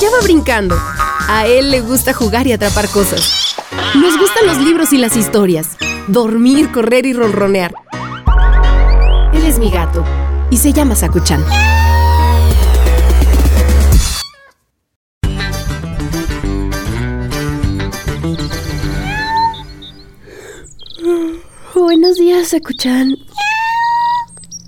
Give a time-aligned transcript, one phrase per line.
[0.00, 0.76] allá va brincando.
[1.28, 3.54] A él le gusta jugar y atrapar cosas.
[3.94, 5.76] Nos gustan los libros y las historias.
[6.08, 7.74] Dormir, correr y ronronear.
[9.34, 10.02] Él es mi gato
[10.50, 11.44] y se llama Sakuchan.
[21.74, 23.16] Buenos días, Sakuchan.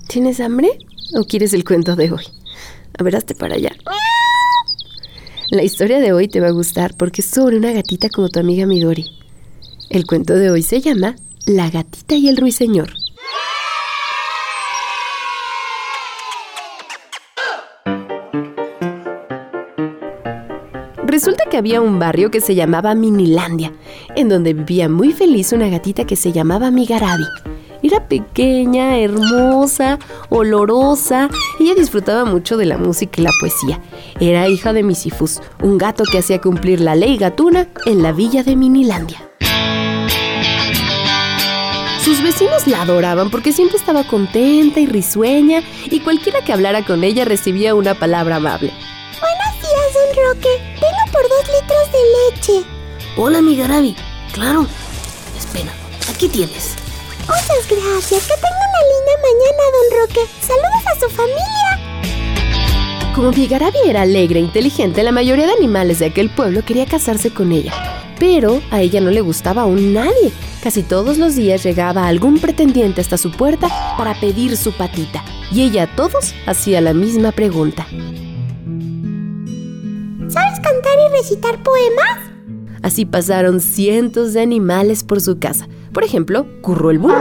[0.07, 0.77] ¿Tienes hambre
[1.15, 2.25] o quieres el cuento de hoy?
[2.99, 3.71] A ver, hazte para allá.
[5.53, 8.39] La historia de hoy te va a gustar porque es sobre una gatita como tu
[8.39, 9.05] amiga Midori.
[9.91, 12.89] El cuento de hoy se llama La gatita y el ruiseñor.
[21.05, 23.71] Resulta que había un barrio que se llamaba Minilandia,
[24.15, 27.25] en donde vivía muy feliz una gatita que se llamaba Migarabi.
[27.93, 31.29] Era pequeña, hermosa, olorosa.
[31.59, 33.79] Ella disfrutaba mucho de la música y la poesía.
[34.19, 38.41] Era hija de Misifus, un gato que hacía cumplir la ley gatuna en la villa
[38.41, 39.29] de Minilandia.
[42.03, 47.03] Sus vecinos la adoraban porque siempre estaba contenta y risueña y cualquiera que hablara con
[47.03, 48.73] ella recibía una palabra amable.
[49.21, 50.49] Buenos días, don Roque.
[50.81, 52.67] Vengo por dos litros de leche.
[53.17, 53.95] Hola, mi Garabi.
[54.33, 54.65] Claro.
[55.37, 55.71] Espera,
[56.09, 56.82] aquí tienes.
[57.27, 58.27] Muchas gracias.
[58.27, 60.21] Que tenga una linda mañana, don Roque.
[60.41, 61.69] Saludos a su familia.
[63.15, 67.31] Como Vigarabi era alegre e inteligente, la mayoría de animales de aquel pueblo quería casarse
[67.31, 67.71] con ella.
[68.19, 70.31] Pero a ella no le gustaba aún nadie.
[70.63, 75.23] Casi todos los días llegaba algún pretendiente hasta su puerta para pedir su patita.
[75.51, 77.85] Y ella a todos hacía la misma pregunta.
[80.29, 82.32] ¿Sabes cantar y recitar poemas?
[82.83, 85.67] Así pasaron cientos de animales por su casa.
[85.93, 87.15] Por ejemplo, curró el burro.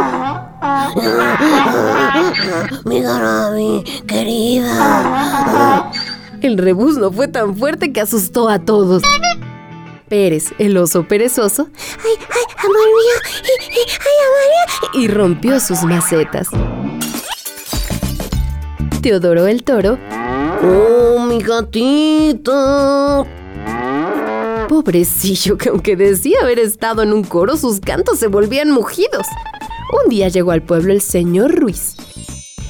[2.85, 5.91] Mi Garabi, querida.
[6.41, 9.03] El rebuzno fue tan fuerte que asustó a todos.
[10.09, 11.69] Pérez, el oso perezoso,
[12.05, 13.17] ¡Ay, ay, amor mío!
[13.25, 13.41] ¡Ay,
[13.71, 15.03] ay, amor mío!
[15.03, 16.49] y rompió sus macetas.
[19.01, 19.99] Teodoro el toro,
[20.65, 23.27] Oh, mi gatito.
[24.73, 29.27] Pobrecillo que aunque decía haber estado en un coro, sus cantos se volvían mugidos.
[30.03, 31.95] Un día llegó al pueblo el señor Ruiz.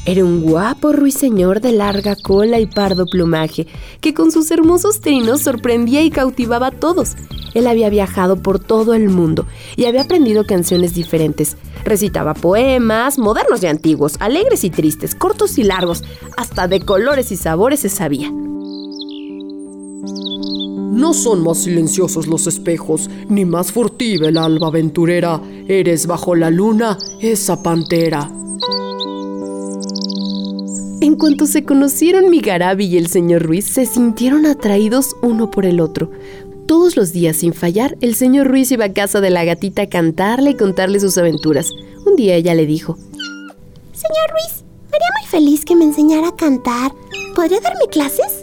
[0.05, 3.69] Era un guapo ruiseñor de larga cola y pardo plumaje,
[4.01, 7.13] que con sus hermosos trinos sorprendía y cautivaba a todos.
[7.55, 9.47] Él había viajado por todo el mundo
[9.77, 11.57] y había aprendido canciones diferentes.
[11.85, 16.03] Recitaba poemas, modernos y antiguos, alegres y tristes, cortos y largos,
[16.37, 18.33] hasta de colores y sabores se sabía.
[20.93, 25.41] No son más silenciosos los espejos, ni más furtiva el alba aventurera.
[25.67, 28.31] Eres bajo la luna esa pantera.
[31.01, 35.81] En cuanto se conocieron Migarabi y el señor Ruiz, se sintieron atraídos uno por el
[35.81, 36.11] otro.
[36.67, 39.89] Todos los días, sin fallar, el señor Ruiz iba a casa de la gatita a
[39.89, 41.71] cantarle y contarle sus aventuras.
[42.05, 42.99] Un día ella le dijo,
[43.93, 46.93] Señor Ruiz, me haría muy feliz que me enseñara a cantar.
[47.35, 48.42] ¿Podría darme clases?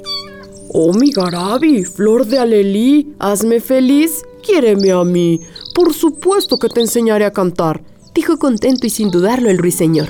[0.72, 5.42] Oh, mi Garabi, flor de alelí, hazme feliz, quiéreme a mí.
[5.74, 7.82] Por supuesto que te enseñaré a cantar.
[8.14, 10.10] dijo contento y sin dudarlo el ruiseñor.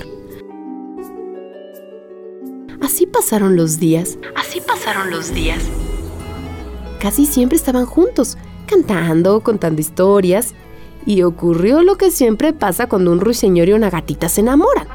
[2.81, 4.17] Así pasaron los días.
[4.35, 5.63] Así pasaron los días.
[6.99, 10.53] Casi siempre estaban juntos, cantando, contando historias.
[11.05, 14.87] Y ocurrió lo que siempre pasa cuando un ruiseñor y una gatita se enamoran.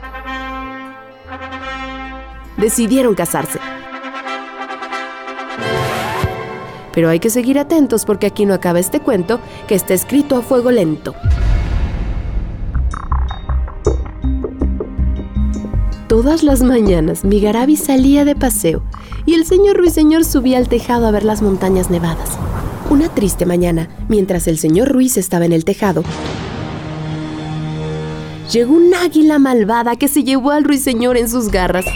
[2.59, 3.59] Decidieron casarse.
[6.95, 10.43] Pero hay que seguir atentos porque aquí no acaba este cuento que está escrito a
[10.43, 11.15] fuego lento.
[16.09, 18.85] Todas las mañanas Migarabi salía de paseo
[19.27, 22.39] y el señor Ruiseñor subía al tejado a ver las montañas nevadas.
[22.91, 26.05] Una triste mañana, mientras el señor Ruiz estaba en el tejado,
[28.53, 31.87] llegó un águila malvada que se llevó al ruiseñor en sus garras.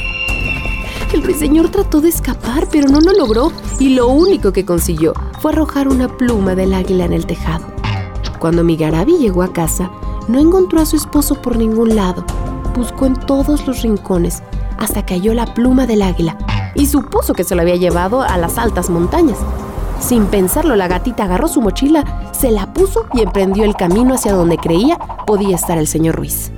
[1.19, 5.51] El ruiseñor trató de escapar, pero no lo logró y lo único que consiguió fue
[5.51, 7.67] arrojar una pluma del águila en el tejado.
[8.39, 9.91] Cuando Migarabi llegó a casa,
[10.29, 12.25] no encontró a su esposo por ningún lado.
[12.77, 14.45] Buscó en todos los rincones
[14.79, 16.39] hasta que halló la pluma del águila
[16.77, 19.39] y supuso que se lo había llevado a las altas montañas.
[19.99, 24.35] Sin pensarlo, la gatita agarró su mochila, se la puso y emprendió el camino hacia
[24.35, 24.97] donde creía
[25.27, 26.53] podía estar el señor Ruiz.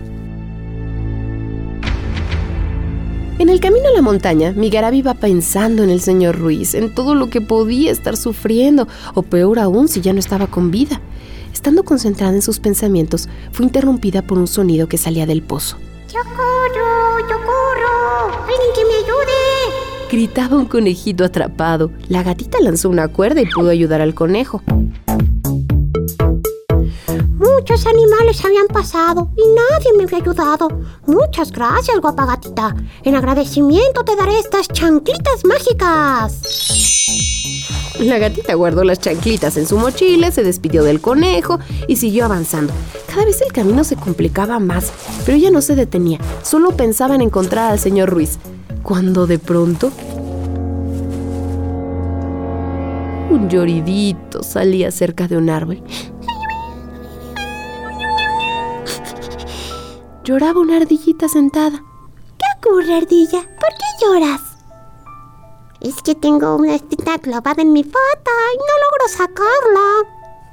[3.40, 7.14] En el camino a la montaña, Migarabi iba pensando en el señor Ruiz, en todo
[7.14, 11.00] lo que podía estar sufriendo, o peor aún si ya no estaba con vida.
[11.50, 15.78] Estando concentrada en sus pensamientos, fue interrumpida por un sonido que salía del pozo.
[16.08, 17.18] ¡Socorro!
[17.30, 18.42] ¡Socorro!
[18.42, 20.10] ¡Alguien que me ayude!
[20.12, 21.92] Gritaba un conejito atrapado.
[22.10, 24.62] La gatita lanzó una cuerda y pudo ayudar al conejo.
[27.60, 30.66] Muchos animales habían pasado y nadie me había ayudado.
[31.04, 32.74] Muchas gracias, guapa gatita.
[33.02, 36.40] En agradecimiento te daré estas chanclitas mágicas.
[37.98, 42.72] La gatita guardó las chanclitas en su mochila, se despidió del conejo y siguió avanzando.
[43.06, 44.90] Cada vez el camino se complicaba más,
[45.26, 48.38] pero ella no se detenía, solo pensaba en encontrar al señor Ruiz,
[48.82, 49.92] cuando de pronto
[53.30, 55.82] un lloridito salía cerca de un árbol.
[60.30, 61.82] Lloraba una ardillita sentada.
[62.38, 63.40] ¿Qué ocurre, ardilla?
[63.40, 64.40] ¿Por qué lloras?
[65.80, 70.08] Es que tengo una espina clavada en mi pata y no logro sacarla.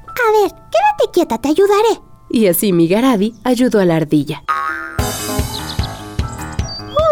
[0.08, 2.00] A ver, quédate quieta, te ayudaré.
[2.28, 4.42] Y así mi Garabi ayudó a la ardilla.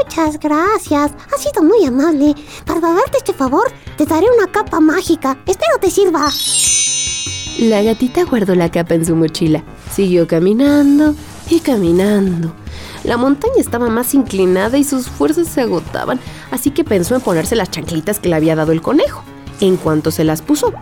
[0.01, 1.13] Muchas gracias.
[1.33, 2.35] Has sido muy amable.
[2.67, 5.39] Para darte este favor, te daré una capa mágica.
[5.47, 6.29] Espero te sirva.
[7.61, 9.63] La gatita guardó la capa en su mochila.
[9.93, 11.15] Siguió caminando
[11.51, 12.53] y caminando.
[13.05, 16.19] La montaña estaba más inclinada y sus fuerzas se agotaban,
[16.51, 19.23] así que pensó en ponerse las chanclitas que le había dado el conejo.
[19.61, 20.73] En cuanto se las puso,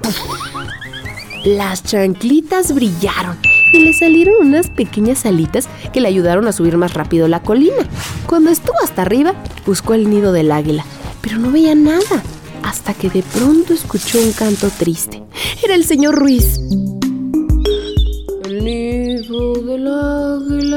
[1.45, 3.37] las chanclitas brillaron
[3.73, 7.87] y le salieron unas pequeñas alitas que le ayudaron a subir más rápido la colina.
[8.27, 9.35] Cuando estuvo hasta arriba,
[9.67, 10.85] buscó el nido del águila,
[11.21, 12.23] pero no veía nada,
[12.63, 15.23] hasta que de pronto escuchó un canto triste.
[15.63, 16.61] Era el señor Ruiz.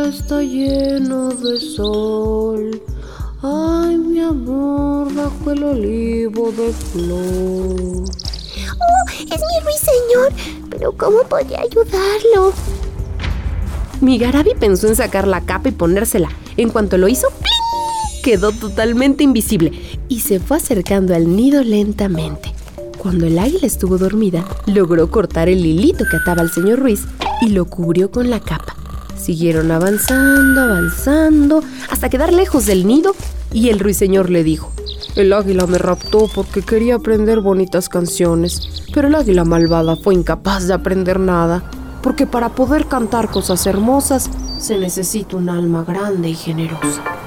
[0.07, 2.81] Está lleno de sol.
[3.41, 8.05] Ay, mi amor, bajo el olivo de flor.
[8.79, 10.33] ¡Oh, es mi ruiseñor!
[10.69, 12.53] Pero ¿cómo podría ayudarlo?
[13.99, 16.29] Mi Garabi pensó en sacar la capa y ponérsela.
[16.55, 18.23] En cuanto lo hizo, ¡pling!
[18.23, 19.71] quedó totalmente invisible
[20.07, 22.53] y se fue acercando al nido lentamente.
[22.97, 27.01] Cuando el águila estuvo dormida, logró cortar el hilito que ataba al señor Ruiz
[27.41, 28.75] y lo cubrió con la capa.
[29.17, 33.15] Siguieron avanzando, avanzando, hasta quedar lejos del nido
[33.51, 34.71] y el ruiseñor le dijo,
[35.15, 40.67] El águila me raptó porque quería aprender bonitas canciones, pero el águila malvada fue incapaz
[40.67, 41.63] de aprender nada,
[42.01, 44.29] porque para poder cantar cosas hermosas
[44.59, 47.26] se necesita un alma grande y generosa.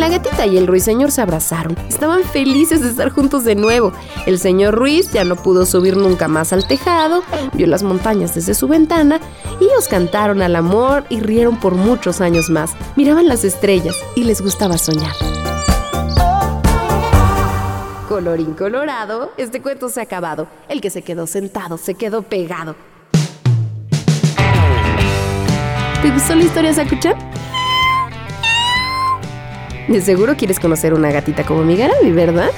[0.00, 1.76] La gatita y el ruiseñor se abrazaron.
[1.86, 3.92] Estaban felices de estar juntos de nuevo.
[4.24, 8.54] El señor Ruiz ya no pudo subir nunca más al tejado, vio las montañas desde
[8.54, 9.20] su ventana
[9.60, 12.70] y ellos cantaron al amor y rieron por muchos años más.
[12.96, 15.12] Miraban las estrellas y les gustaba soñar.
[18.08, 20.48] Colorín colorado, este cuento se ha acabado.
[20.70, 22.74] El que se quedó sentado se quedó pegado.
[26.00, 27.39] ¿Te gustó la historia, Sakuchan?
[29.90, 32.50] De seguro quieres conocer una gatita como mi Garabi, ¿verdad?